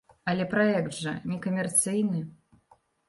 [0.31, 2.23] Але праект жа некамерцыйны.